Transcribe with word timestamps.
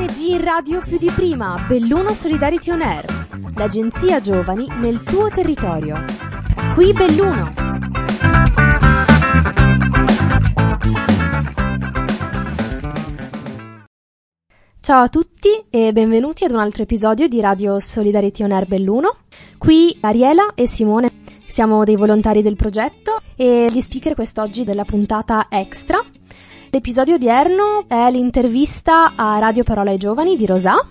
ONG 0.00 0.16
in 0.30 0.42
radio 0.42 0.80
più 0.80 0.96
di 0.96 1.10
prima, 1.14 1.62
Belluno 1.68 2.14
Solidarity 2.14 2.70
On 2.70 2.80
Air, 2.80 3.04
l'agenzia 3.56 4.18
giovani 4.18 4.66
nel 4.80 5.02
tuo 5.02 5.28
territorio. 5.28 6.02
Qui 6.72 6.90
Belluno. 6.94 7.50
Ciao 14.80 15.02
a 15.02 15.08
tutti 15.10 15.66
e 15.68 15.92
benvenuti 15.92 16.44
ad 16.44 16.52
un 16.52 16.60
altro 16.60 16.82
episodio 16.84 17.28
di 17.28 17.38
Radio 17.42 17.78
Solidarity 17.78 18.42
On 18.42 18.52
Air 18.52 18.66
Belluno. 18.66 19.16
Qui 19.58 19.98
Ariela 20.00 20.54
e 20.54 20.66
Simone 20.66 21.10
siamo 21.44 21.84
dei 21.84 21.96
volontari 21.96 22.40
del 22.40 22.56
progetto 22.56 23.20
e 23.36 23.66
gli 23.70 23.80
speaker 23.80 24.14
quest'oggi 24.14 24.64
della 24.64 24.84
puntata 24.86 25.48
extra 25.50 26.02
L'episodio 26.72 27.16
odierno 27.16 27.84
è 27.88 28.08
l'intervista 28.12 29.16
a 29.16 29.40
Radio 29.40 29.64
Parola 29.64 29.90
ai 29.90 29.98
Giovani 29.98 30.36
di 30.36 30.46
Rosà, 30.46 30.86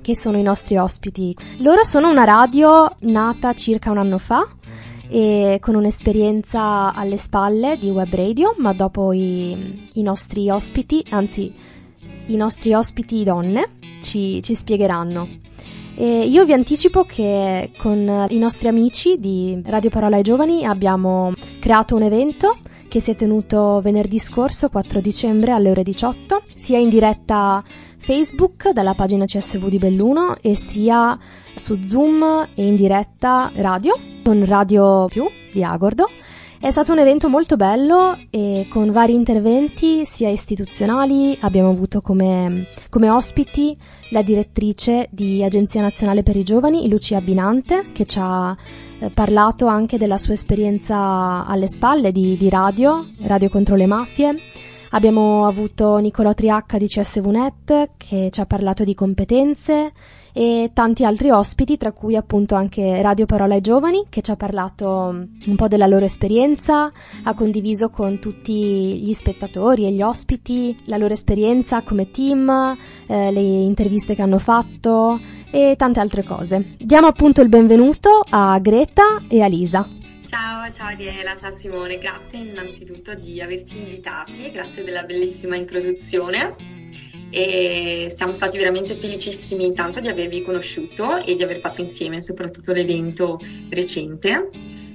che 0.00 0.16
sono 0.16 0.38
i 0.38 0.42
nostri 0.42 0.78
ospiti. 0.78 1.36
Loro 1.58 1.84
sono 1.84 2.08
una 2.08 2.24
radio 2.24 2.90
nata 3.00 3.52
circa 3.52 3.90
un 3.90 3.98
anno 3.98 4.16
fa 4.16 4.48
e 5.10 5.58
con 5.60 5.74
un'esperienza 5.74 6.94
alle 6.94 7.18
spalle 7.18 7.76
di 7.76 7.90
web 7.90 8.14
radio, 8.14 8.54
ma 8.56 8.72
dopo 8.72 9.12
i, 9.12 9.86
i 9.92 10.02
nostri 10.02 10.48
ospiti, 10.48 11.04
anzi 11.10 11.52
i 12.28 12.36
nostri 12.36 12.72
ospiti 12.72 13.24
donne, 13.24 13.72
ci, 14.00 14.40
ci 14.42 14.54
spiegheranno. 14.54 15.28
E 15.96 16.24
io 16.24 16.46
vi 16.46 16.54
anticipo 16.54 17.04
che 17.04 17.72
con 17.76 18.26
i 18.30 18.38
nostri 18.38 18.68
amici 18.68 19.18
di 19.18 19.60
Radio 19.66 19.90
Parola 19.90 20.16
ai 20.16 20.22
Giovani 20.22 20.64
abbiamo 20.64 21.30
creato 21.60 21.94
un 21.94 22.02
evento 22.04 22.56
che 22.94 23.00
si 23.00 23.10
è 23.10 23.16
tenuto 23.16 23.80
venerdì 23.82 24.20
scorso 24.20 24.68
4 24.68 25.00
dicembre 25.00 25.50
alle 25.50 25.68
ore 25.68 25.82
18, 25.82 26.44
sia 26.54 26.78
in 26.78 26.88
diretta 26.88 27.60
Facebook 27.96 28.70
dalla 28.70 28.94
pagina 28.94 29.24
CSV 29.24 29.66
di 29.66 29.78
Belluno 29.78 30.36
e 30.40 30.54
sia 30.54 31.18
su 31.56 31.76
Zoom 31.88 32.50
e 32.54 32.64
in 32.64 32.76
diretta 32.76 33.50
radio 33.56 33.98
con 34.22 34.44
Radio 34.44 35.06
Più 35.06 35.24
di 35.52 35.64
Agordo. 35.64 36.06
È 36.64 36.70
stato 36.70 36.92
un 36.92 36.98
evento 36.98 37.28
molto 37.28 37.56
bello 37.56 38.18
e 38.30 38.68
con 38.70 38.90
vari 38.90 39.12
interventi 39.12 40.06
sia 40.06 40.30
istituzionali, 40.30 41.36
abbiamo 41.42 41.68
avuto 41.68 42.00
come, 42.00 42.68
come 42.88 43.10
ospiti 43.10 43.76
la 44.08 44.22
direttrice 44.22 45.08
di 45.10 45.44
Agenzia 45.44 45.82
Nazionale 45.82 46.22
per 46.22 46.36
i 46.36 46.42
Giovani, 46.42 46.88
Lucia 46.88 47.20
Binante, 47.20 47.92
che 47.92 48.06
ci 48.06 48.18
ha 48.18 48.56
eh, 48.98 49.10
parlato 49.10 49.66
anche 49.66 49.98
della 49.98 50.16
sua 50.16 50.32
esperienza 50.32 51.44
alle 51.44 51.68
spalle 51.68 52.12
di, 52.12 52.34
di 52.38 52.48
radio, 52.48 53.08
Radio 53.26 53.50
contro 53.50 53.76
le 53.76 53.84
mafie. 53.84 54.34
Abbiamo 54.94 55.44
avuto 55.44 55.96
Nicolò 55.96 56.34
Triacca 56.34 56.78
di 56.78 56.86
CSVNet 56.86 57.90
che 57.96 58.28
ci 58.30 58.40
ha 58.40 58.46
parlato 58.46 58.84
di 58.84 58.94
competenze 58.94 59.92
e 60.32 60.70
tanti 60.72 61.04
altri 61.04 61.30
ospiti, 61.30 61.76
tra 61.76 61.90
cui 61.90 62.14
appunto 62.14 62.54
anche 62.54 63.02
Radio 63.02 63.26
Parola 63.26 63.54
ai 63.54 63.60
Giovani, 63.60 64.06
che 64.08 64.22
ci 64.22 64.30
ha 64.30 64.36
parlato 64.36 65.10
mm, 65.12 65.22
un 65.46 65.56
po' 65.56 65.66
della 65.66 65.88
loro 65.88 66.04
esperienza, 66.04 66.92
ha 67.24 67.34
condiviso 67.34 67.90
con 67.90 68.20
tutti 68.20 69.00
gli 69.02 69.12
spettatori 69.12 69.84
e 69.84 69.90
gli 69.90 70.02
ospiti 70.02 70.76
la 70.84 70.96
loro 70.96 71.12
esperienza 71.12 71.82
come 71.82 72.12
team, 72.12 72.76
eh, 73.08 73.32
le 73.32 73.40
interviste 73.40 74.14
che 74.14 74.22
hanno 74.22 74.38
fatto 74.38 75.18
e 75.50 75.74
tante 75.76 75.98
altre 75.98 76.22
cose. 76.22 76.76
Diamo 76.78 77.08
appunto 77.08 77.40
il 77.40 77.48
benvenuto 77.48 78.24
a 78.28 78.56
Greta 78.60 79.24
e 79.26 79.42
a 79.42 79.46
Lisa. 79.48 80.02
Ciao, 80.34 80.68
ciao 80.72 80.88
Adiela, 80.88 81.36
ciao 81.38 81.54
Simone, 81.54 81.96
grazie 81.96 82.40
innanzitutto 82.40 83.14
di 83.14 83.40
averci 83.40 83.76
invitati, 83.76 84.50
grazie 84.50 84.82
della 84.82 85.04
bellissima 85.04 85.54
introduzione. 85.54 86.56
E 87.30 88.12
siamo 88.16 88.32
stati 88.32 88.58
veramente 88.58 88.96
felicissimi 88.96 89.64
intanto 89.64 90.00
di 90.00 90.08
avervi 90.08 90.42
conosciuto 90.42 91.24
e 91.24 91.36
di 91.36 91.42
aver 91.44 91.60
fatto 91.60 91.82
insieme 91.82 92.20
soprattutto 92.20 92.72
l'evento 92.72 93.38
recente 93.68 94.50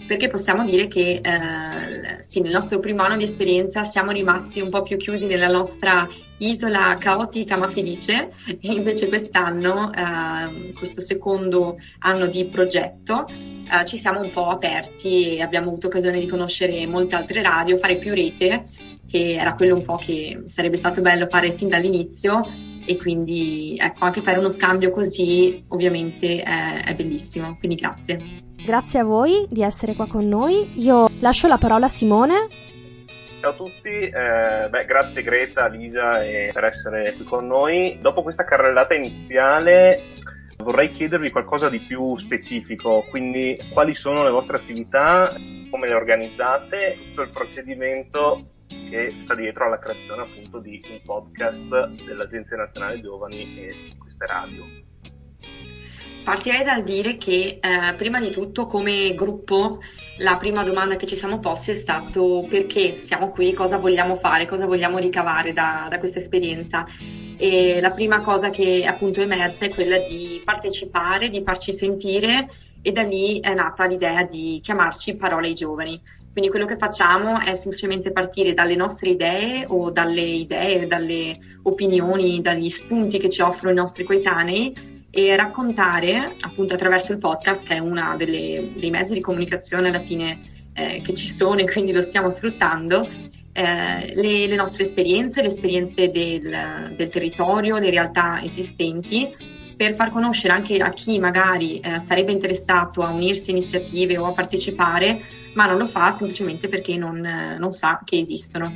perché 0.10 0.28
possiamo 0.28 0.66
dire 0.66 0.88
che 0.88 1.22
eh, 1.22 2.24
sì, 2.28 2.42
nel 2.42 2.52
nostro 2.52 2.80
primo 2.80 3.04
anno 3.04 3.16
di 3.16 3.26
esperienza 3.26 3.84
siamo 3.84 4.10
rimasti 4.10 4.60
un 4.60 4.72
po' 4.72 4.82
più 4.82 4.98
chiusi 4.98 5.28
nella 5.28 5.50
nostra 5.50 6.10
isola 6.40 6.98
caotica 7.00 7.56
ma 7.58 7.70
felice 7.70 8.32
e 8.60 8.74
invece 8.74 9.08
quest'anno, 9.08 9.92
eh, 9.94 10.74
questo 10.74 11.02
secondo 11.02 11.78
anno 12.00 12.26
di 12.26 12.46
progetto, 12.46 13.28
eh, 13.28 13.86
ci 13.86 14.00
siamo 14.00 14.22
un 14.22 14.32
po' 14.32 14.48
aperti 14.48 15.36
e 15.36 15.42
abbiamo 15.44 15.68
avuto 15.68 15.86
occasione 15.86 16.20
di 16.20 16.26
conoscere 16.26 16.88
molte 16.88 17.14
altre 17.14 17.44
radio, 17.44 17.78
fare 17.78 17.98
più 17.98 18.12
rete 18.12 18.66
che 19.08 19.36
era 19.36 19.54
quello 19.54 19.76
un 19.76 19.84
po' 19.84 19.98
che 19.98 20.46
sarebbe 20.48 20.78
stato 20.78 21.02
bello 21.02 21.28
fare 21.28 21.54
fin 21.54 21.68
dall'inizio 21.68 22.42
e 22.84 22.98
quindi 22.98 23.78
ecco 23.80 24.06
anche 24.06 24.24
fare 24.24 24.40
uno 24.40 24.50
scambio 24.50 24.90
così 24.90 25.64
ovviamente 25.68 26.42
è, 26.42 26.84
è 26.86 26.96
bellissimo, 26.96 27.58
quindi 27.60 27.76
grazie. 27.76 28.49
Grazie 28.64 29.00
a 29.00 29.04
voi 29.04 29.46
di 29.50 29.64
essere 29.64 29.96
qua 29.96 30.08
con 30.08 30.28
noi. 30.28 30.72
Io 30.76 31.08
lascio 31.20 31.48
la 31.48 31.58
parola 31.58 31.86
a 31.86 31.90
Simone. 31.90 32.48
Ciao 33.40 33.52
a 33.52 33.54
tutti, 33.54 33.88
eh, 33.88 34.68
beh, 34.70 34.86
grazie 34.86 35.24
Greta, 35.24 35.68
Lisa 35.68 36.18
per 36.52 36.64
essere 36.66 37.14
qui 37.14 37.24
con 37.24 37.48
noi. 37.48 37.98
Dopo 38.02 38.22
questa 38.22 38.44
carrellata 38.44 38.94
iniziale 38.94 40.18
vorrei 40.58 40.92
chiedervi 40.92 41.32
qualcosa 41.32 41.70
di 41.70 41.80
più 41.80 42.18
specifico, 42.18 43.06
quindi 43.10 43.58
quali 43.72 43.96
sono 43.96 44.24
le 44.24 44.30
vostre 44.30 44.58
attività, 44.58 45.34
come 45.70 45.88
le 45.88 45.94
organizzate, 45.94 46.98
tutto 47.10 47.22
il 47.22 47.30
procedimento 47.30 48.52
che 48.68 49.16
sta 49.20 49.36
dietro 49.36 49.66
alla 49.66 49.80
creazione 49.80 50.24
appunto 50.24 50.60
di 50.60 50.82
un 50.90 51.00
podcast 51.04 52.04
dell'Agenzia 52.04 52.58
Nazionale 52.58 53.02
Giovani 53.02 53.58
e 53.58 53.96
queste 53.98 54.26
radio. 54.26 54.66
Partirei 56.24 56.64
dal 56.64 56.84
dire 56.84 57.18
che 57.18 57.60
eh, 57.60 57.94
prima 57.96 58.20
di 58.20 58.30
tutto 58.30 58.68
come 58.68 59.14
gruppo 59.16 59.80
la 60.18 60.38
prima 60.38 60.64
domanda 60.64 60.96
che 60.96 61.08
ci 61.08 61.16
siamo 61.16 61.40
posti 61.40 61.72
è 61.72 61.76
stato 61.76 62.46
perché 62.50 63.02
siamo 63.06 63.32
qui, 63.32 63.54
cosa 63.54 63.78
vogliamo 63.78 64.18
fare, 64.18 64.46
cosa 64.46 64.66
vogliamo 64.66 64.98
ricavare 64.98 65.54
da, 65.54 65.88
da 65.90 65.98
questa 65.98 66.20
esperienza. 66.20 66.86
E 67.38 67.80
la 67.82 67.92
prima 67.92 68.22
cosa 68.22 68.50
che 68.50 68.86
appunto 68.86 69.22
è 69.22 69.24
emersa 69.24 69.66
è 69.66 69.70
quella 69.70 69.98
di 69.98 70.42
partecipare, 70.44 71.30
di 71.30 71.42
farci 71.42 71.74
sentire 71.74 72.50
e 72.82 72.92
da 72.92 73.02
lì 73.02 73.40
è 73.40 73.54
nata 73.54 73.86
l'idea 73.86 74.24
di 74.24 74.60
chiamarci 74.62 75.16
Parole 75.16 75.48
ai 75.48 75.54
Giovani 75.56 76.02
quindi 76.32 76.50
quello 76.50 76.68
che 76.68 76.78
facciamo 76.78 77.40
è 77.40 77.56
semplicemente 77.56 78.12
partire 78.12 78.54
dalle 78.54 78.76
nostre 78.76 79.10
idee 79.10 79.66
o 79.68 79.90
dalle 79.90 80.22
idee, 80.22 80.88
dalle 80.88 81.38
opinioni, 81.64 82.40
dagli 82.42 82.70
spunti 82.70 83.18
che 83.18 83.30
ci 83.30 83.42
offrono 83.42 83.72
i 83.74 83.76
nostri 83.76 84.04
coetanei 84.04 84.89
e 85.12 85.36
raccontare 85.36 86.36
appunto 86.40 86.74
attraverso 86.74 87.12
il 87.12 87.20
podcast 87.20 87.66
che 87.66 87.76
è 87.76 87.80
uno 87.80 88.16
dei 88.18 88.90
mezzi 88.90 89.14
di 89.14 89.22
comunicazione 89.22 89.90
alla 89.90 90.02
fine 90.02 90.68
eh, 90.74 91.02
che 91.02 91.14
ci 91.14 91.30
sono 91.30 91.60
e 91.60 91.72
quindi 91.72 91.92
lo 91.92 92.04
stiamo 92.04 92.30
sfruttando 92.30 93.08
eh, 93.52 94.14
le, 94.14 94.48
le, 94.48 94.56
nostre 94.56 94.84
esperienze, 94.84 95.42
le 95.42 95.48
esperienze 95.48 96.12
del, 96.12 96.94
del, 96.96 97.10
territorio, 97.10 97.78
le 97.78 97.90
realtà 97.90 98.42
esistenti 98.44 99.36
per 99.76 99.96
far 99.96 100.12
conoscere 100.12 100.54
anche 100.54 100.78
a 100.78 100.90
chi 100.90 101.20
magari 101.20 101.80
eh, 101.80 102.00
sarebbe 102.06 102.32
interessato 102.32 103.02
a 103.02 103.10
unirsi 103.10 103.50
a 103.50 103.58
iniziative 103.58 104.18
o 104.18 104.28
a 104.28 104.34
partecipare 104.34 105.22
ma 105.54 105.66
non 105.66 105.78
lo 105.78 105.88
fa 105.88 106.12
semplicemente 106.12 106.68
perché 106.68 106.96
non, 106.96 107.20
non 107.58 107.72
sa 107.72 108.02
che 108.04 108.20
esistono. 108.20 108.72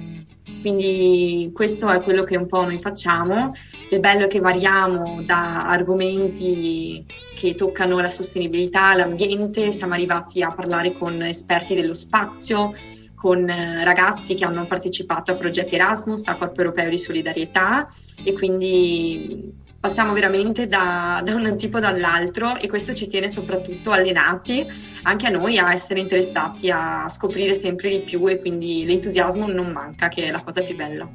Quindi 0.63 1.51
questo 1.53 1.89
è 1.89 1.99
quello 1.99 2.23
che 2.23 2.37
un 2.37 2.47
po' 2.47 2.63
noi 2.63 2.79
facciamo. 2.79 3.51
Il 3.89 3.99
bello 3.99 4.23
è 4.23 4.27
che 4.29 4.39
variamo 4.39 5.21
da 5.21 5.67
argomenti 5.67 7.05
che 7.35 7.53
toccano 7.55 7.99
la 7.99 8.09
sostenibilità, 8.09 8.95
l'ambiente, 8.95 9.73
siamo 9.73 9.93
arrivati 9.93 10.41
a 10.41 10.53
parlare 10.53 10.93
con 10.93 11.21
esperti 11.21 11.75
dello 11.75 11.93
spazio, 11.93 12.73
con 13.13 13.45
ragazzi 13.45 14.35
che 14.35 14.45
hanno 14.45 14.65
partecipato 14.65 15.33
a 15.33 15.35
progetti 15.35 15.75
Erasmus, 15.75 16.25
a 16.27 16.37
Corpo 16.37 16.61
Europeo 16.61 16.89
di 16.89 16.97
Solidarietà 16.97 17.89
e 18.23 18.31
quindi 18.31 19.51
passiamo 19.83 20.13
veramente 20.13 20.65
da, 20.65 21.21
da 21.25 21.35
un 21.35 21.57
tipo 21.57 21.81
dall'altro 21.81 22.55
e 22.55 22.69
questo 22.69 22.93
ci 22.93 23.07
tiene 23.07 23.27
soprattutto 23.27 23.91
allenati 23.91 24.65
anche 25.01 25.27
a 25.27 25.29
noi 25.29 25.57
a 25.57 25.73
essere 25.73 25.99
interessati 25.99 26.71
a 26.71 27.09
scoprire 27.09 27.55
sempre 27.55 27.89
di 27.89 27.99
più 27.99 28.25
e 28.29 28.39
quindi 28.39 28.85
l'entusiasmo 28.85 29.45
non 29.45 29.73
manca, 29.73 30.07
che 30.07 30.23
è 30.23 30.31
la 30.31 30.41
cosa 30.41 30.61
più 30.61 30.77
bella. 30.77 31.05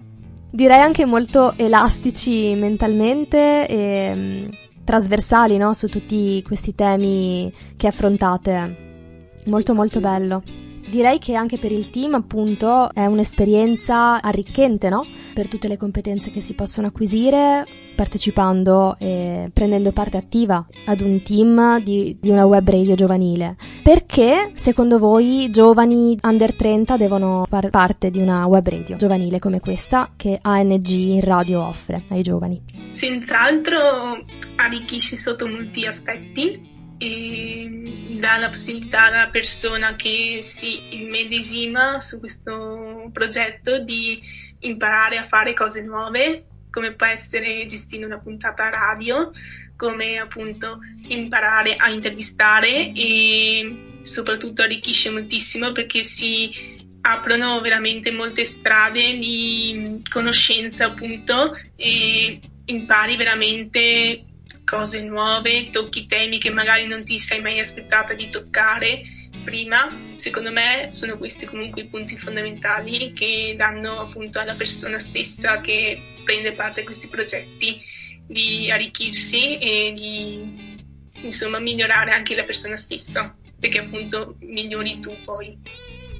Direi 0.50 0.80
anche 0.80 1.06
molto 1.06 1.54
elastici 1.56 2.54
mentalmente 2.56 3.66
e 3.66 4.12
mm, 4.14 4.44
trasversali 4.84 5.56
no? 5.56 5.72
su 5.72 5.88
tutti 5.88 6.42
questi 6.42 6.74
temi 6.74 7.50
che 7.74 7.86
affrontate. 7.86 9.36
Molto 9.46 9.72
molto 9.72 9.98
bello. 9.98 10.42
Direi 10.90 11.18
che 11.18 11.34
anche 11.34 11.56
per 11.56 11.72
il 11.72 11.88
team, 11.88 12.12
appunto, 12.12 12.92
è 12.92 13.06
un'esperienza 13.06 14.20
arricchente, 14.20 14.90
no? 14.90 15.06
Per 15.32 15.48
tutte 15.48 15.68
le 15.68 15.78
competenze 15.78 16.30
che 16.30 16.40
si 16.40 16.52
possono 16.54 16.86
acquisire 16.86 17.86
partecipando 17.98 18.94
e 19.00 19.50
prendendo 19.52 19.90
parte 19.90 20.16
attiva 20.16 20.64
ad 20.86 21.00
un 21.00 21.20
team 21.24 21.82
di, 21.82 22.16
di 22.20 22.30
una 22.30 22.46
web 22.46 22.70
radio 22.70 22.94
giovanile. 22.94 23.56
Perché, 23.82 24.52
secondo 24.54 25.00
voi, 25.00 25.50
giovani 25.50 26.16
under 26.22 26.54
30 26.54 26.96
devono 26.96 27.44
far 27.48 27.70
parte 27.70 28.10
di 28.10 28.20
una 28.20 28.46
web 28.46 28.68
radio 28.68 28.94
giovanile 28.94 29.40
come 29.40 29.58
questa 29.58 30.12
che 30.16 30.38
ANG 30.40 30.86
in 30.86 31.22
radio 31.22 31.66
offre 31.66 32.04
ai 32.10 32.22
giovani? 32.22 32.62
Senz'altro 32.92 34.24
arricchisce 34.54 35.16
sotto 35.16 35.48
molti 35.48 35.84
aspetti 35.84 36.76
e 36.98 38.16
dà 38.16 38.36
la 38.36 38.48
possibilità 38.48 39.06
alla 39.06 39.28
persona 39.32 39.96
che 39.96 40.38
si 40.42 40.94
immedesima 40.94 41.98
su 41.98 42.20
questo 42.20 43.10
progetto 43.12 43.80
di 43.80 44.20
imparare 44.60 45.16
a 45.16 45.26
fare 45.26 45.52
cose 45.54 45.82
nuove, 45.82 46.44
come 46.70 46.92
può 46.92 47.06
essere 47.06 47.64
gestire 47.66 48.04
una 48.04 48.18
puntata 48.18 48.68
radio, 48.68 49.30
come 49.76 50.18
appunto 50.18 50.78
imparare 51.08 51.76
a 51.76 51.90
intervistare 51.90 52.92
e 52.92 54.00
soprattutto 54.02 54.62
arricchisce 54.62 55.10
moltissimo 55.10 55.72
perché 55.72 56.02
si 56.02 56.76
aprono 57.00 57.60
veramente 57.60 58.10
molte 58.10 58.44
strade 58.44 59.16
di 59.18 60.02
conoscenza 60.10 60.86
appunto 60.86 61.56
e 61.76 62.40
impari 62.64 63.16
veramente 63.16 64.24
cose 64.64 65.02
nuove, 65.02 65.70
tocchi 65.70 66.06
temi 66.06 66.38
che 66.38 66.50
magari 66.50 66.86
non 66.86 67.04
ti 67.04 67.18
sei 67.18 67.40
mai 67.40 67.58
aspettata 67.58 68.12
di 68.14 68.28
toccare 68.28 69.02
prima. 69.44 70.14
Secondo 70.16 70.50
me 70.50 70.88
sono 70.90 71.16
questi 71.16 71.46
comunque 71.46 71.82
i 71.82 71.86
punti 71.86 72.16
fondamentali 72.18 73.12
che 73.12 73.54
danno 73.56 74.00
appunto 74.00 74.38
alla 74.38 74.54
persona 74.54 74.98
stessa 74.98 75.60
che 75.60 76.00
prende 76.24 76.52
parte 76.52 76.80
a 76.80 76.84
questi 76.84 77.08
progetti 77.08 77.80
di 78.26 78.70
arricchirsi 78.70 79.58
e 79.58 79.92
di 79.94 80.76
insomma 81.22 81.58
migliorare 81.58 82.12
anche 82.12 82.34
la 82.34 82.44
persona 82.44 82.76
stessa, 82.76 83.34
perché 83.58 83.78
appunto 83.78 84.36
migliori 84.40 84.98
tu 85.00 85.12
poi. 85.24 85.56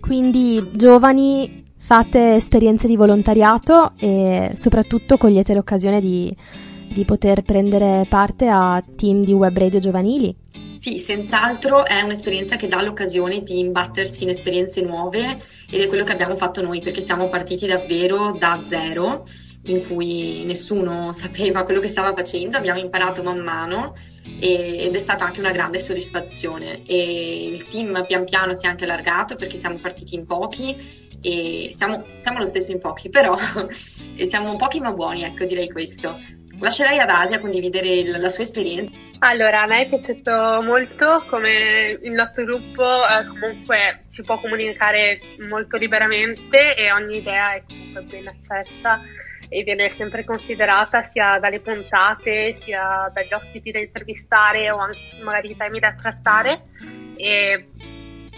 Quindi 0.01 0.71
giovani 0.73 1.65
fate 1.79 2.35
esperienze 2.35 2.87
di 2.87 2.97
volontariato 2.97 3.95
e 3.99 4.53
soprattutto 4.55 5.17
cogliete 5.17 5.55
l'occasione 5.55 6.01
di 6.01 6.35
di 6.91 7.05
poter 7.05 7.43
prendere 7.43 8.07
parte 8.09 8.49
a 8.49 8.83
team 8.97 9.23
di 9.23 9.33
web 9.33 9.57
radio 9.57 9.79
giovanili? 9.79 10.35
Sì, 10.81 11.01
senz'altro 11.01 11.85
è 11.85 12.01
un'esperienza 12.03 12.55
che 12.55 12.69
dà 12.69 12.81
l'occasione 12.81 13.43
di 13.43 13.59
imbattersi 13.59 14.23
in 14.23 14.29
esperienze 14.31 14.81
nuove 14.81 15.43
ed 15.69 15.81
è 15.81 15.89
quello 15.89 16.05
che 16.05 16.13
abbiamo 16.13 16.37
fatto 16.37 16.63
noi 16.63 16.81
perché 16.81 17.01
siamo 17.01 17.29
partiti 17.29 17.67
davvero 17.67 18.31
da 18.39 18.63
zero 18.69 19.27
in 19.65 19.87
cui 19.89 20.45
nessuno 20.45 21.11
sapeva 21.13 21.65
quello 21.65 21.81
che 21.81 21.89
stava 21.89 22.13
facendo, 22.13 22.57
abbiamo 22.57 22.79
imparato 22.79 23.25
man 23.25 23.41
mano 23.41 23.95
ed 24.41 24.95
è 24.95 24.99
stata 24.99 25.25
anche 25.25 25.41
una 25.41 25.51
grande 25.51 25.81
soddisfazione 25.81 26.85
e 26.85 27.49
il 27.49 27.67
team 27.69 28.05
pian 28.07 28.25
piano 28.25 28.55
si 28.55 28.67
è 28.67 28.69
anche 28.69 28.85
allargato 28.85 29.35
perché 29.35 29.59
siamo 29.59 29.79
partiti 29.79 30.15
in 30.15 30.27
pochi 30.27 31.09
e 31.21 31.73
siamo, 31.75 32.05
siamo 32.19 32.39
lo 32.39 32.47
stesso 32.47 32.71
in 32.71 32.79
pochi 32.79 33.09
però 33.09 33.37
siamo 34.29 34.57
pochi 34.57 34.79
ma 34.79 34.93
buoni, 34.93 35.25
ecco 35.25 35.45
direi 35.45 35.69
questo. 35.69 36.38
Lascerei 36.61 36.99
ad 36.99 37.09
Asia 37.09 37.39
condividere 37.39 37.89
il, 37.89 38.21
la 38.21 38.29
sua 38.31 38.43
esperienza. 38.43 38.93
Allora, 39.21 39.63
a 39.63 39.67
me 39.67 39.83
è 39.83 39.89
piaciuto 39.89 40.61
molto 40.63 41.25
come 41.29 41.99
il 42.03 42.13
nostro 42.13 42.45
gruppo 42.45 42.83
eh, 42.83 43.27
comunque 43.27 44.05
si 44.11 44.23
può 44.23 44.39
comunicare 44.39 45.21
molto 45.49 45.77
liberamente 45.77 46.77
e 46.77 46.93
ogni 46.93 47.19
idea 47.19 47.55
è 47.55 47.63
comunque 47.67 48.03
ben 48.03 48.29
accetta 48.29 49.01
e 49.49 49.63
viene 49.63 49.93
sempre 49.97 50.25
considerata 50.25 51.09
sia 51.11 51.39
dalle 51.39 51.61
puntate 51.61 52.59
sia 52.63 53.11
dagli 53.13 53.33
ospiti 53.33 53.71
da 53.71 53.79
intervistare 53.79 54.71
o 54.71 54.79
anche 54.79 55.01
magari 55.23 55.51
i 55.51 55.57
temi 55.57 55.79
da 55.81 55.95
trattare. 55.95 56.63
E, 57.17 57.69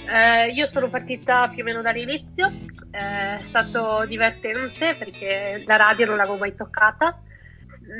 eh, 0.09 0.47
io 0.49 0.67
sono 0.69 0.89
partita 0.89 1.49
più 1.49 1.63
o 1.63 1.65
meno 1.65 1.83
dall'inizio, 1.83 2.51
eh, 2.91 3.37
è 3.39 3.43
stato 3.49 4.05
divertente 4.07 4.95
perché 4.95 5.63
la 5.67 5.77
radio 5.77 6.07
non 6.07 6.17
l'avevo 6.17 6.39
mai 6.39 6.55
toccata 6.55 7.21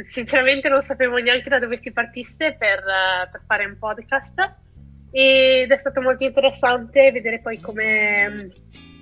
sinceramente 0.09 0.69
non 0.69 0.85
sapevo 0.87 1.17
neanche 1.17 1.49
da 1.49 1.59
dove 1.59 1.79
si 1.79 1.93
partisse 1.93 2.57
per, 2.59 2.79
eh, 2.79 3.29
per, 3.31 3.43
fare 3.47 3.65
un 3.65 3.79
podcast 3.79 4.57
ed 5.11 5.71
è 5.71 5.79
stato 5.79 6.01
molto 6.01 6.25
interessante 6.25 7.11
vedere 7.11 7.41
poi 7.41 7.59
come, 7.59 8.53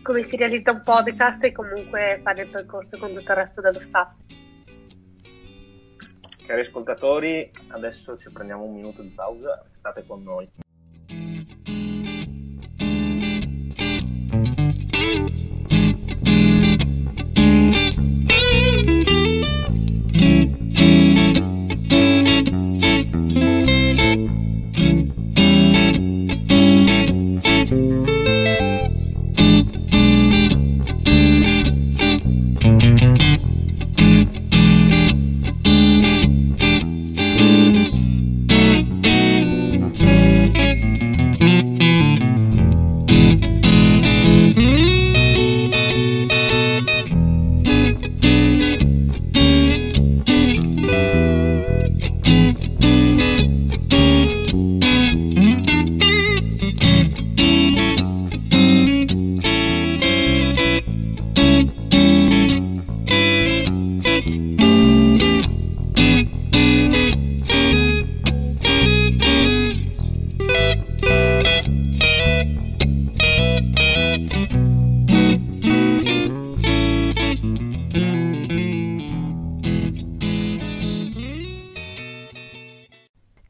come 0.02 0.26
si 0.28 0.36
realizza 0.36 0.70
un 0.70 0.82
podcast 0.82 1.44
e 1.44 1.52
comunque 1.52 2.20
fare 2.22 2.42
il 2.42 2.48
percorso 2.48 2.96
con 2.98 3.14
tutto 3.14 3.32
il 3.32 3.36
resto 3.36 3.60
dello 3.60 3.80
staff. 3.80 4.14
Cari 6.46 6.60
ascoltatori, 6.62 7.50
adesso 7.68 8.16
ci 8.16 8.30
prendiamo 8.30 8.64
un 8.64 8.74
minuto 8.74 9.02
di 9.02 9.10
pausa, 9.10 9.66
state 9.70 10.04
con 10.06 10.22
noi. 10.22 10.48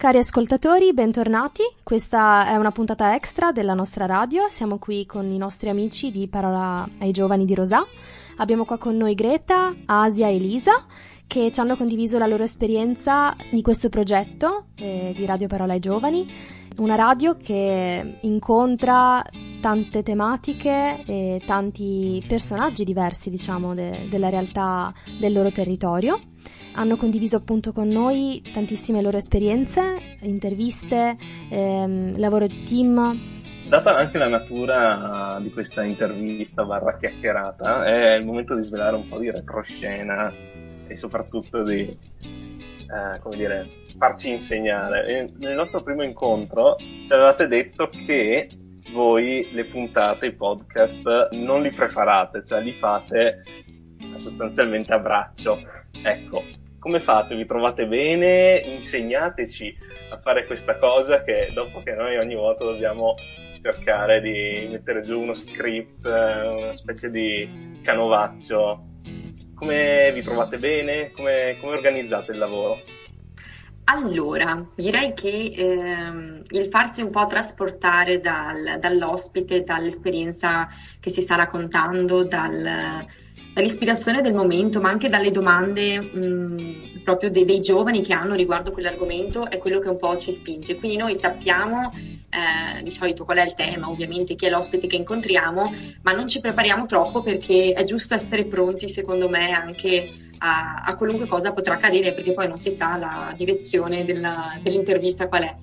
Cari 0.09 0.21
ascoltatori, 0.21 0.95
bentornati. 0.95 1.61
Questa 1.83 2.47
è 2.47 2.57
una 2.57 2.71
puntata 2.71 3.15
extra 3.15 3.53
della 3.53 3.75
nostra 3.75 4.07
radio. 4.07 4.49
Siamo 4.49 4.79
qui 4.79 5.05
con 5.05 5.31
i 5.31 5.37
nostri 5.37 5.69
amici 5.69 6.11
di 6.11 6.29
Parola 6.29 6.89
ai 7.01 7.11
Giovani 7.11 7.45
di 7.45 7.55
Rosà. 7.55 7.87
Abbiamo 8.39 8.65
qua 8.65 8.79
con 8.79 8.97
noi 8.97 9.13
Greta, 9.15 9.75
Asia 9.85 10.29
e 10.29 10.37
Elisa 10.37 10.87
che 11.27 11.53
ci 11.53 11.61
hanno 11.61 11.77
condiviso 11.77 12.17
la 12.17 12.27
loro 12.27 12.43
esperienza 12.43 13.37
di 13.51 13.61
questo 13.61 13.91
progetto 13.91 14.69
eh, 14.77 15.13
di 15.15 15.27
Radio 15.27 15.47
Parola 15.47 15.75
ai 15.75 15.81
Giovani. 15.81 16.27
Una 16.79 16.95
radio 16.95 17.37
che 17.37 18.19
incontra 18.21 19.25
tante 19.61 20.05
tematiche 20.05 21.03
e 21.05 21.43
tanti 21.45 22.25
personaggi 22.29 22.85
diversi, 22.85 23.31
diciamo, 23.31 23.75
de- 23.75 24.07
della 24.09 24.29
realtà 24.29 24.95
del 25.19 25.33
loro 25.33 25.51
territorio 25.51 26.21
hanno 26.75 26.97
condiviso 26.97 27.35
appunto 27.35 27.73
con 27.73 27.89
noi 27.89 28.41
tantissime 28.53 29.03
loro 29.03 29.17
esperienze, 29.17 30.17
interviste, 30.21 31.17
ehm, 31.51 32.17
lavoro 32.17 32.47
di 32.47 32.63
team. 32.63 33.19
Data 33.69 33.97
anche 33.97 34.17
la 34.17 34.29
natura 34.29 35.39
di 35.43 35.51
questa 35.51 35.83
intervista 35.83 36.65
barra 36.65 36.97
chiacchierata, 36.97 37.85
è 37.87 38.15
il 38.15 38.25
momento 38.25 38.55
di 38.55 38.63
svelare 38.63 38.95
un 38.95 39.09
po' 39.09 39.19
di 39.19 39.33
retroscena 39.33 40.33
e 40.87 40.97
soprattutto 40.97 41.65
di, 41.65 41.99
eh, 42.91 43.19
come 43.21 43.37
dire, 43.37 43.69
farci 43.99 44.31
insegnare. 44.31 45.31
Nel 45.39 45.55
nostro 45.55 45.83
primo 45.83 46.03
incontro 46.03 46.77
ci 46.79 47.13
avevate 47.13 47.47
detto 47.47 47.89
che 47.89 48.49
voi 48.93 49.49
le 49.53 49.65
puntate, 49.65 50.27
i 50.27 50.35
podcast, 50.35 51.31
non 51.33 51.63
li 51.63 51.71
preparate, 51.71 52.43
cioè 52.45 52.63
li 52.63 52.73
fate 52.73 53.43
sostanzialmente 54.17 54.93
a 54.95 54.99
braccio. 54.99 55.61
Ecco, 56.03 56.43
come 56.79 57.01
fate? 57.01 57.35
Vi 57.35 57.45
trovate 57.45 57.87
bene? 57.87 58.59
Insegnateci 58.59 59.77
a 60.11 60.17
fare 60.17 60.47
questa 60.47 60.79
cosa 60.79 61.23
che 61.23 61.51
dopo 61.53 61.83
che 61.83 61.93
noi 61.93 62.17
ogni 62.17 62.35
volta 62.35 62.65
dobbiamo 62.65 63.15
cercare 63.61 64.21
di 64.21 64.69
mettere 64.71 65.03
giù 65.03 65.21
uno 65.21 65.35
script, 65.35 66.07
una 66.07 66.77
specie 66.77 67.11
di 67.11 67.81
canovaccio. 67.83 68.88
Come 69.59 70.13
vi 70.13 70.23
trovate 70.23 70.59
bene? 70.59 71.11
Come, 71.11 71.57
come 71.61 71.73
organizzate 71.73 72.33
il 72.33 72.39
lavoro? 72.39 72.79
Allora, 73.91 74.65
direi 74.77 75.15
che 75.15 75.53
ehm, 75.57 76.43
il 76.51 76.69
farsi 76.69 77.01
un 77.01 77.11
po' 77.11 77.27
trasportare 77.27 78.21
dal, 78.21 78.79
dall'ospite, 78.79 79.65
dall'esperienza 79.65 80.69
che 81.01 81.11
si 81.11 81.23
sta 81.23 81.37
raccontando, 81.37 82.23
dal, 82.23 83.07
dall'ispirazione 83.59 84.23
del 84.23 84.35
momento, 84.35 84.81
ma 84.81 84.89
anche 84.89 85.09
dalle 85.09 85.33
domande 85.33 85.99
mh, 85.99 87.01
proprio 87.03 87.29
dei, 87.29 87.45
dei, 87.45 87.61
giovani 87.61 88.03
che 88.03 88.13
hanno 88.13 88.37
riguardo 88.37 88.71
quell'argomento, 88.71 89.51
è 89.51 89.59
quello 89.59 89.81
che 89.81 89.89
un 89.89 89.99
po' 89.99 90.17
ci 90.17 90.31
spinge. 90.31 90.77
Quindi 90.77 90.97
noi 90.97 91.17
sappiamo 91.17 91.91
eh, 91.93 92.83
di 92.85 92.91
solito 92.93 93.25
qual 93.25 93.39
è 93.39 93.45
il 93.45 93.55
tema, 93.55 93.91
ovviamente 93.91 94.37
chi 94.37 94.47
è 94.47 94.51
l'ospite 94.51 94.87
che 94.87 94.95
incontriamo, 94.95 95.75
ma 96.03 96.13
non 96.13 96.29
ci 96.29 96.39
prepariamo 96.39 96.87
troppo 96.87 97.21
perché 97.21 97.73
è 97.73 97.83
giusto 97.83 98.15
essere 98.15 98.45
pronti, 98.45 98.89
secondo 98.89 99.29
me, 99.29 99.51
anche 99.51 100.09
a, 100.39 100.85
a, 100.85 100.95
qualunque 100.95 101.27
cosa 101.27 101.53
potrà 101.53 101.75
accadere 101.75 102.13
perché 102.13 102.35
poi 102.35 102.47
non 102.47 102.61
si 102.61 102.71
sa 102.71 102.97
la 102.97 103.35
direzione 103.37 104.05
della, 104.05 104.57
dell'intervista 104.63 105.27
qual 105.27 105.43
è 105.43 105.55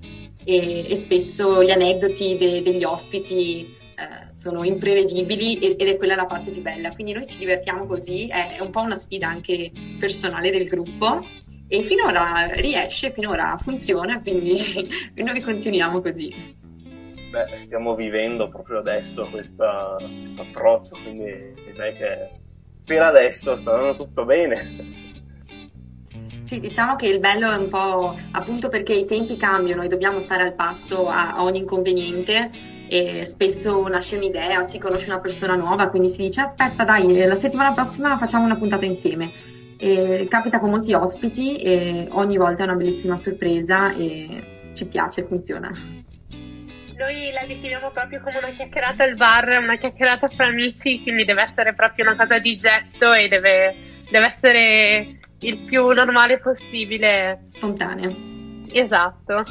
e, 0.43 0.85
e 0.89 0.95
spesso 0.95 1.63
gli 1.63 1.71
aneddoti 1.71 2.37
de, 2.37 2.61
degli 2.61 2.83
ospiti 2.83 3.74
eh, 3.95 4.33
sono 4.33 4.63
imprevedibili 4.63 5.57
ed 5.59 5.79
è 5.79 5.97
quella 5.97 6.15
la 6.15 6.25
parte 6.25 6.51
più 6.51 6.61
bella 6.61 6.91
quindi 6.91 7.13
noi 7.13 7.27
ci 7.27 7.37
divertiamo 7.37 7.85
così 7.85 8.27
è, 8.27 8.57
è 8.57 8.59
un 8.61 8.69
po' 8.69 8.81
una 8.81 8.95
sfida 8.95 9.27
anche 9.27 9.71
personale 9.99 10.51
del 10.51 10.67
gruppo 10.67 11.25
e 11.67 11.83
finora 11.83 12.47
riesce, 12.53 13.11
finora 13.11 13.57
funziona 13.61 14.21
quindi 14.21 14.87
noi 15.15 15.41
continuiamo 15.41 16.01
così 16.01 16.63
Beh, 17.31 17.57
stiamo 17.57 17.95
vivendo 17.95 18.49
proprio 18.49 18.79
adesso 18.79 19.27
questo 19.29 19.63
approccio 19.63 20.97
quindi 21.03 21.53
direi 21.65 21.93
che 21.95 22.29
per 22.85 23.01
adesso 23.01 23.55
sta 23.55 23.73
andando 23.73 23.95
tutto 23.95 24.25
bene. 24.25 25.03
Sì, 26.45 26.59
diciamo 26.59 26.95
che 26.95 27.07
il 27.07 27.19
bello 27.19 27.51
è 27.51 27.55
un 27.55 27.69
po' 27.69 28.15
appunto 28.31 28.69
perché 28.69 28.93
i 28.93 29.05
tempi 29.05 29.35
cambiano 29.35 29.81
e 29.81 29.87
dobbiamo 29.87 30.19
stare 30.19 30.43
al 30.43 30.53
passo 30.53 31.07
a, 31.07 31.33
a 31.35 31.43
ogni 31.43 31.57
inconveniente 31.57 32.51
e 32.87 33.25
spesso 33.25 33.87
nasce 33.87 34.17
un'idea, 34.17 34.67
si 34.67 34.77
conosce 34.77 35.07
una 35.07 35.19
persona 35.19 35.55
nuova, 35.55 35.89
quindi 35.89 36.09
si 36.09 36.23
dice 36.23 36.41
aspetta 36.41 36.83
dai, 36.83 37.25
la 37.25 37.35
settimana 37.35 37.73
prossima 37.73 38.17
facciamo 38.17 38.45
una 38.45 38.57
puntata 38.57 38.85
insieme. 38.85 39.53
E 39.77 40.27
capita 40.29 40.59
con 40.59 40.69
molti 40.69 40.93
ospiti 40.93 41.61
e 41.61 42.07
ogni 42.11 42.37
volta 42.37 42.63
è 42.63 42.65
una 42.65 42.75
bellissima 42.75 43.17
sorpresa 43.17 43.93
e 43.93 44.71
ci 44.73 44.85
piace, 44.87 45.23
funziona. 45.23 45.69
Noi 46.97 47.31
la 47.33 47.45
definiamo 47.45 47.91
proprio 47.91 48.21
come 48.21 48.37
una 48.37 48.51
chiacchierata 48.51 49.03
al 49.03 49.15
bar, 49.15 49.59
una 49.61 49.77
chiacchierata 49.77 50.29
fra 50.29 50.45
amici, 50.45 51.01
quindi 51.01 51.25
deve 51.25 51.41
essere 51.41 51.73
proprio 51.73 52.05
una 52.05 52.15
cosa 52.15 52.39
di 52.39 52.57
getto 52.57 53.11
e 53.11 53.27
deve, 53.27 53.75
deve 54.09 54.33
essere 54.33 55.19
il 55.39 55.57
più 55.65 55.87
normale 55.89 56.39
possibile. 56.39 57.47
Spontanea. 57.55 58.09
Esatto. 58.71 59.43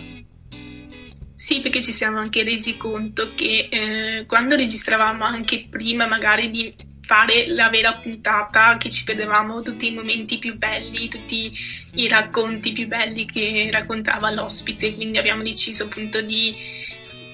Sì, 1.45 1.61
perché 1.61 1.83
ci 1.83 1.93
siamo 1.93 2.21
anche 2.21 2.43
resi 2.43 2.79
conto 2.79 3.33
che 3.35 3.69
eh, 3.71 4.25
quando 4.25 4.57
registravamo 4.57 5.25
anche 5.25 5.67
prima 5.69 6.07
magari 6.07 6.51
di 6.51 6.75
fare 7.03 7.49
la 7.49 7.69
vera 7.69 7.97
puntata, 7.97 8.79
che 8.79 8.89
ci 8.89 9.05
vedevamo 9.05 9.61
tutti 9.61 9.89
i 9.89 9.93
momenti 9.93 10.39
più 10.39 10.57
belli, 10.57 11.11
tutti 11.11 11.53
i 11.97 12.09
racconti 12.09 12.73
più 12.73 12.87
belli 12.87 13.27
che 13.27 13.69
raccontava 13.71 14.31
l'ospite, 14.31 14.95
quindi 14.95 15.19
abbiamo 15.19 15.43
deciso 15.43 15.85
appunto 15.85 16.23
di 16.23 16.55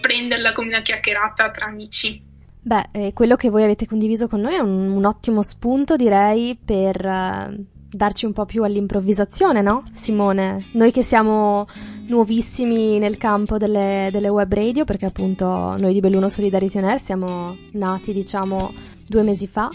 prenderla 0.00 0.54
come 0.54 0.70
una 0.70 0.82
chiacchierata 0.82 1.52
tra 1.52 1.66
amici. 1.66 2.20
Beh, 2.62 2.88
eh, 2.90 3.12
quello 3.12 3.36
che 3.36 3.48
voi 3.48 3.62
avete 3.62 3.86
condiviso 3.86 4.26
con 4.26 4.40
noi 4.40 4.56
è 4.56 4.58
un, 4.58 4.90
un 4.90 5.04
ottimo 5.04 5.44
spunto, 5.44 5.94
direi, 5.94 6.58
per 6.60 6.96
uh, 7.04 7.64
darci 7.90 8.26
un 8.26 8.32
po' 8.32 8.44
più 8.44 8.62
all'improvvisazione, 8.62 9.62
no? 9.62 9.84
Simone, 9.92 10.66
noi 10.72 10.92
che 10.92 11.02
siamo 11.02 11.66
nuovissimi 12.06 12.98
nel 12.98 13.16
campo 13.16 13.56
delle, 13.56 14.08
delle 14.12 14.28
web 14.28 14.52
radio, 14.52 14.84
perché 14.84 15.06
appunto 15.06 15.46
noi 15.76 15.92
di 15.92 16.00
Belluno 16.00 16.28
Solidarity 16.28 16.78
On 16.78 16.84
Air 16.84 17.00
siamo 17.00 17.56
nati, 17.72 18.12
diciamo, 18.12 18.72
due 19.06 19.22
mesi 19.22 19.46
fa 19.46 19.70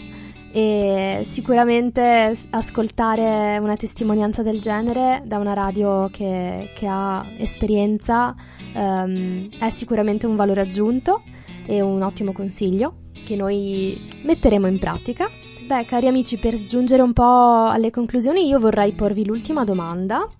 e 0.52 1.20
sicuramente 1.24 2.32
ascoltare 2.50 3.58
una 3.58 3.76
testimonianza 3.76 4.42
del 4.42 4.58
genere 4.58 5.22
da 5.26 5.36
una 5.36 5.52
radio 5.52 6.08
che, 6.10 6.70
che 6.74 6.86
ha 6.86 7.26
esperienza 7.36 8.34
um, 8.74 9.48
è 9.58 9.68
sicuramente 9.68 10.24
un 10.24 10.34
valore 10.34 10.62
aggiunto 10.62 11.22
e 11.66 11.82
un 11.82 12.00
ottimo 12.00 12.32
consiglio 12.32 13.00
che 13.26 13.36
noi 13.36 14.00
metteremo 14.22 14.66
in 14.66 14.78
pratica. 14.78 15.28
Beh, 15.66 15.84
cari 15.84 16.06
amici, 16.06 16.36
per 16.36 16.64
giungere 16.64 17.02
un 17.02 17.12
po' 17.12 17.66
alle 17.66 17.90
conclusioni, 17.90 18.46
io 18.46 18.60
vorrei 18.60 18.92
porvi 18.92 19.24
l'ultima 19.24 19.64
domanda 19.64 20.30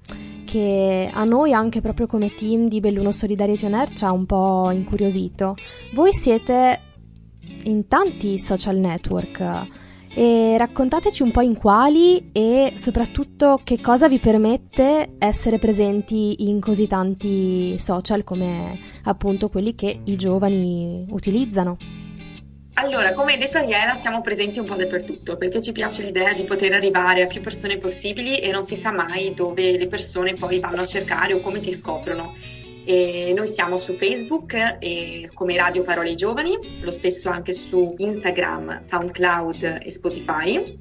che 0.45 1.11
a 1.12 1.25
noi, 1.25 1.52
anche 1.52 1.80
proprio 1.80 2.06
come 2.06 2.33
team 2.33 2.68
di 2.68 2.78
Belluno 2.78 3.11
Solidarity 3.11 3.66
On 3.66 3.75
Air, 3.75 3.92
ci 3.92 4.04
ha 4.04 4.12
un 4.12 4.25
po' 4.25 4.71
incuriosito. 4.71 5.56
Voi 5.95 6.12
siete 6.12 6.80
in 7.64 7.88
tanti 7.88 8.38
social 8.38 8.76
network 8.76 9.66
e 10.14 10.54
raccontateci 10.56 11.23
un 11.23 11.33
po' 11.33 11.40
in 11.40 11.56
quali 11.56 12.30
e 12.30 12.75
soprattutto 12.76 13.59
che 13.64 13.80
cosa 13.80 14.06
vi 14.06 14.21
permette 14.21 15.16
essere 15.18 15.59
presenti 15.59 16.49
in 16.49 16.61
così 16.61 16.87
tanti 16.87 17.76
social 17.80 18.23
come 18.23 18.78
appunto 19.02 19.49
quelli 19.49 19.75
che 19.75 20.02
i 20.04 20.14
giovani 20.14 21.04
utilizzano. 21.11 22.04
Allora, 22.78 23.14
come 23.14 23.33
hai 23.33 23.38
detto 23.38 23.56
Ariela, 23.56 23.95
siamo 23.95 24.21
presenti 24.21 24.59
un 24.59 24.66
po' 24.66 24.75
dappertutto 24.75 25.38
perché 25.38 25.62
ci 25.62 25.73
piace 25.73 26.02
l'idea 26.02 26.35
di 26.35 26.45
poter 26.45 26.75
arrivare 26.75 27.23
a 27.23 27.26
più 27.26 27.40
persone 27.40 27.78
possibili 27.78 28.38
e 28.38 28.50
non 28.50 28.64
si 28.64 28.76
sa 28.76 28.90
mai 28.90 29.33
dove 29.33 29.78
le 29.78 29.87
persone 29.87 30.35
poi 30.35 30.61
vanno 30.61 30.83
a 30.83 30.87
cercare 30.87 31.33
o 31.33 31.40
come 31.40 31.61
ti 31.61 31.73
scoprono. 31.73 32.37
E 32.85 33.33
noi 33.35 33.49
siamo 33.49 33.78
su 33.78 33.95
Facebook 33.95 34.52
eh, 34.78 35.30
come 35.33 35.56
Radio 35.56 35.85
Parole 35.85 36.14
Giovani, 36.16 36.83
lo 36.83 36.90
stesso 36.90 37.30
anche 37.30 37.54
su 37.54 37.95
Instagram, 37.97 38.83
SoundCloud 38.83 39.78
e 39.83 39.90
Spotify. 39.90 40.78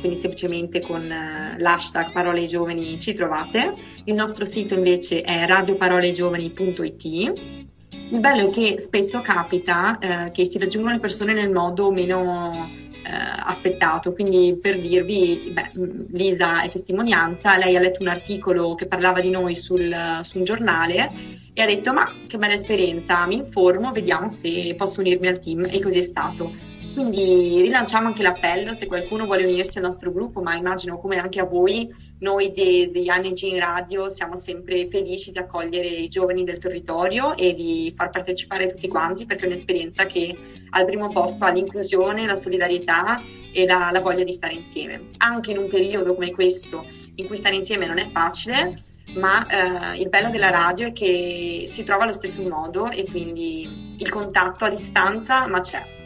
Quindi 0.00 0.20
semplicemente 0.20 0.80
con 0.80 1.00
uh, 1.00 1.58
l'hashtag 1.58 2.12
Parole 2.12 2.46
Giovani 2.46 3.00
ci 3.00 3.14
trovate. 3.14 3.74
Il 4.04 4.14
nostro 4.14 4.44
sito 4.44 4.74
invece 4.74 5.22
è 5.22 5.46
radioparolegiovani.it. 5.46 7.67
Il 8.10 8.20
bello 8.20 8.48
è 8.48 8.52
che 8.52 8.80
spesso 8.80 9.20
capita 9.20 9.98
eh, 9.98 10.30
che 10.30 10.46
si 10.46 10.58
raggiungono 10.58 10.94
le 10.94 11.00
persone 11.00 11.34
nel 11.34 11.50
modo 11.50 11.90
meno 11.90 12.66
eh, 13.04 13.10
aspettato. 13.10 14.12
Quindi 14.12 14.58
per 14.60 14.80
dirvi, 14.80 15.50
beh, 15.52 15.70
Lisa 16.12 16.62
è 16.62 16.70
testimonianza, 16.70 17.58
lei 17.58 17.76
ha 17.76 17.80
letto 17.80 18.00
un 18.00 18.08
articolo 18.08 18.74
che 18.74 18.86
parlava 18.86 19.20
di 19.20 19.28
noi 19.28 19.54
sul, 19.54 20.20
su 20.22 20.38
un 20.38 20.44
giornale 20.44 21.10
e 21.52 21.62
ha 21.62 21.66
detto 21.66 21.92
ma 21.92 22.10
che 22.26 22.38
bella 22.38 22.54
esperienza, 22.54 23.26
mi 23.26 23.34
informo, 23.36 23.92
vediamo 23.92 24.28
se 24.28 24.74
posso 24.76 25.00
unirmi 25.00 25.26
al 25.26 25.40
team 25.40 25.66
e 25.70 25.78
così 25.80 25.98
è 25.98 26.02
stato. 26.02 26.50
Quindi 26.94 27.60
rilanciamo 27.60 28.06
anche 28.08 28.22
l'appello 28.22 28.72
se 28.72 28.86
qualcuno 28.86 29.26
vuole 29.26 29.44
unirsi 29.44 29.78
al 29.78 29.84
nostro 29.84 30.12
gruppo, 30.12 30.40
ma 30.40 30.56
immagino 30.56 30.98
come 30.98 31.18
anche 31.18 31.40
a 31.40 31.44
voi, 31.44 31.88
noi 32.20 32.52
degli 32.52 33.08
ANG 33.08 33.56
radio 33.58 34.08
siamo 34.08 34.36
sempre 34.36 34.88
felici 34.88 35.30
di 35.30 35.38
accogliere 35.38 35.86
i 35.86 36.08
giovani 36.08 36.44
del 36.44 36.58
territorio 36.58 37.36
e 37.36 37.54
di 37.54 37.92
far 37.96 38.10
partecipare 38.10 38.68
tutti 38.68 38.88
quanti 38.88 39.24
perché 39.24 39.44
è 39.44 39.48
un'esperienza 39.48 40.06
che 40.06 40.36
al 40.70 40.84
primo 40.84 41.08
posto 41.08 41.44
ha 41.44 41.50
l'inclusione, 41.50 42.26
la 42.26 42.36
solidarietà 42.36 43.22
e 43.52 43.64
la, 43.66 43.90
la 43.92 44.00
voglia 44.00 44.24
di 44.24 44.32
stare 44.32 44.54
insieme. 44.54 45.10
Anche 45.18 45.52
in 45.52 45.58
un 45.58 45.68
periodo 45.68 46.14
come 46.14 46.32
questo 46.32 46.84
in 47.14 47.26
cui 47.26 47.36
stare 47.36 47.54
insieme 47.54 47.86
non 47.86 47.98
è 47.98 48.08
facile, 48.10 48.82
ma 49.14 49.46
eh, 49.46 50.00
il 50.00 50.08
bello 50.08 50.30
della 50.30 50.50
radio 50.50 50.88
è 50.88 50.92
che 50.92 51.70
si 51.72 51.82
trova 51.82 52.04
allo 52.04 52.14
stesso 52.14 52.42
modo 52.42 52.90
e 52.90 53.04
quindi 53.04 53.94
il 53.96 54.08
contatto 54.10 54.64
a 54.64 54.70
distanza, 54.70 55.46
ma 55.46 55.60
c'è. 55.60 55.96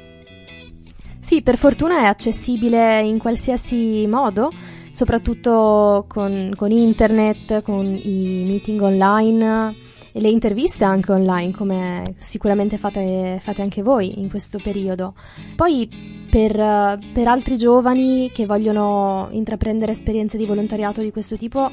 Sì, 1.20 1.42
per 1.42 1.56
fortuna 1.56 2.00
è 2.00 2.04
accessibile 2.04 3.00
in 3.00 3.18
qualsiasi 3.18 4.06
modo, 4.06 4.50
soprattutto 4.92 6.04
con, 6.06 6.52
con 6.56 6.70
internet, 6.70 7.62
con 7.62 7.86
i 8.00 8.44
meeting 8.46 8.80
online 8.80 9.74
e 10.12 10.20
le 10.20 10.28
interviste 10.28 10.84
anche 10.84 11.12
online, 11.12 11.52
come 11.52 12.14
sicuramente 12.18 12.76
fate, 12.76 13.38
fate 13.40 13.62
anche 13.62 13.82
voi 13.82 14.20
in 14.20 14.28
questo 14.28 14.58
periodo. 14.62 15.14
Poi 15.56 15.88
per, 16.30 16.98
per 17.12 17.28
altri 17.28 17.56
giovani 17.56 18.30
che 18.32 18.46
vogliono 18.46 19.28
intraprendere 19.30 19.92
esperienze 19.92 20.36
di 20.36 20.46
volontariato 20.46 21.00
di 21.00 21.10
questo 21.10 21.36
tipo, 21.36 21.70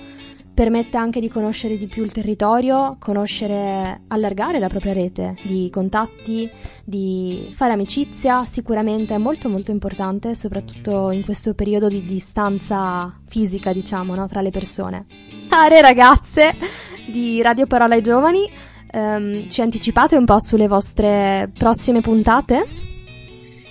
permette 0.59 0.97
anche 0.97 1.21
di 1.21 1.29
conoscere 1.29 1.77
di 1.77 1.87
più 1.87 2.03
il 2.03 2.11
territorio, 2.11 2.97
conoscere, 2.99 4.01
allargare 4.07 4.59
la 4.59 4.67
propria 4.67 4.91
rete 4.91 5.37
di 5.43 5.69
contatti, 5.71 6.51
di 6.83 7.49
fare 7.53 7.71
amicizia, 7.71 8.43
sicuramente 8.45 9.15
è 9.15 9.17
molto 9.17 9.47
molto 9.47 9.71
importante, 9.71 10.35
soprattutto 10.35 11.11
in 11.11 11.23
questo 11.23 11.53
periodo 11.53 11.87
di 11.87 12.03
distanza 12.03 13.21
fisica, 13.27 13.71
diciamo, 13.71 14.15
no, 14.15 14.27
tra 14.27 14.41
le 14.41 14.49
persone. 14.49 15.05
Care 15.47 15.79
ragazze 15.79 16.53
di 17.09 17.41
Radio 17.41 17.65
Parola 17.65 17.95
ai 17.95 18.01
Giovani, 18.01 18.49
Um, 18.91 19.47
ci 19.49 19.61
anticipate 19.61 20.15
un 20.15 20.25
po' 20.25 20.39
sulle 20.39 20.67
vostre 20.67 21.51
prossime 21.55 22.01
puntate? 22.01 22.87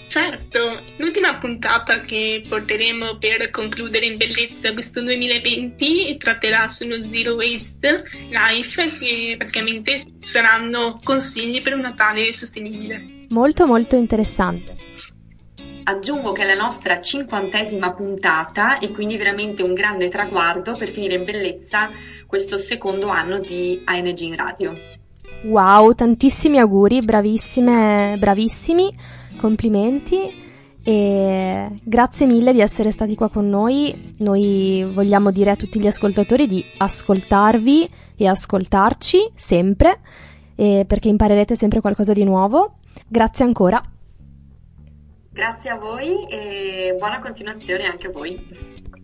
Certo, 0.07 0.81
l'ultima 0.97 1.39
puntata 1.39 2.01
che 2.01 2.45
porteremo 2.49 3.19
per 3.19 3.51
concludere 3.51 4.07
in 4.07 4.17
bellezza 4.17 4.73
questo 4.73 5.03
2020 5.03 6.17
tratterà 6.19 6.67
sullo 6.69 7.03
Zero 7.03 7.35
Waste 7.35 8.05
Life 8.31 8.99
che 8.99 9.35
praticamente 9.37 10.05
saranno 10.21 10.99
consigli 11.03 11.61
per 11.63 11.75
un 11.75 11.81
Natale 11.81 12.33
sostenibile. 12.33 13.27
Molto 13.29 13.67
molto 13.67 13.97
interessante. 13.97 14.77
Aggiungo 15.89 16.33
che 16.33 16.43
è 16.43 16.47
la 16.47 16.63
nostra 16.63 17.01
cinquantesima 17.01 17.95
puntata 17.95 18.79
e 18.79 18.91
quindi 18.91 19.17
veramente 19.17 19.63
un 19.63 19.73
grande 19.73 20.11
traguardo 20.11 20.77
per 20.77 20.91
finire 20.91 21.15
in 21.15 21.25
bellezza 21.25 21.89
questo 22.27 22.59
secondo 22.59 23.09
anno 23.09 23.39
di 23.39 23.81
ANG 23.87 24.19
in 24.19 24.37
radio. 24.37 24.77
Wow, 25.45 25.95
tantissimi 25.95 26.59
auguri, 26.59 27.01
bravissime, 27.01 28.17
bravissimi 28.19 28.95
complimenti 29.39 30.31
e 30.83 31.69
grazie 31.83 32.27
mille 32.27 32.53
di 32.53 32.61
essere 32.61 32.91
stati 32.91 33.15
qua 33.15 33.31
con 33.31 33.49
noi. 33.49 34.13
Noi 34.19 34.87
vogliamo 34.93 35.31
dire 35.31 35.53
a 35.53 35.57
tutti 35.57 35.81
gli 35.81 35.87
ascoltatori 35.87 36.47
di 36.47 36.63
ascoltarvi 36.77 37.91
e 38.15 38.29
ascoltarci 38.29 39.31
sempre 39.35 40.01
perché 40.55 41.09
imparerete 41.09 41.57
sempre 41.57 41.81
qualcosa 41.81 42.13
di 42.13 42.25
nuovo. 42.25 42.75
Grazie 43.09 43.47
ancora. 43.47 43.83
Grazie 45.39 45.71
a 45.71 45.77
voi 45.77 46.27
e 46.29 46.97
buona 46.99 47.21
continuazione 47.21 47.85
anche 47.87 48.09
a 48.09 48.11
voi. 48.11 48.45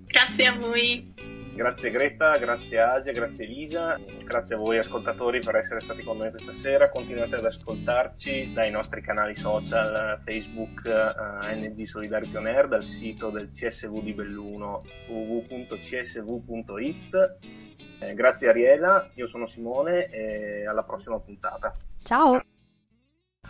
Grazie 0.04 0.46
a 0.48 0.58
voi. 0.58 1.14
Grazie 1.54 1.90
Greta, 1.90 2.36
grazie 2.38 2.80
Asia, 2.80 3.12
grazie 3.12 3.44
Elisa, 3.44 3.96
grazie 4.24 4.56
a 4.56 4.58
voi 4.58 4.78
ascoltatori 4.78 5.38
per 5.38 5.54
essere 5.54 5.80
stati 5.82 6.02
con 6.02 6.16
noi 6.16 6.30
questa 6.30 6.52
sera. 6.54 6.90
Continuate 6.90 7.36
ad 7.36 7.44
ascoltarci 7.44 8.52
dai 8.52 8.72
nostri 8.72 9.00
canali 9.00 9.36
social 9.36 10.20
Facebook 10.24 10.82
uh, 10.84 11.46
eh, 11.46 11.54
NG 11.54 11.84
Solidarity 11.84 12.34
On 12.34 12.46
Air, 12.48 12.66
dal 12.66 12.82
sito 12.82 13.30
del 13.30 13.50
CSV 13.52 14.02
di 14.02 14.12
Belluno 14.12 14.82
www.csv.it. 15.06 16.18
Eh, 18.00 18.14
grazie 18.14 18.48
Ariela, 18.48 19.08
io 19.14 19.28
sono 19.28 19.46
Simone 19.46 20.08
e 20.08 20.66
alla 20.66 20.82
prossima 20.82 21.20
puntata. 21.20 21.72
Ciao! 22.02 22.53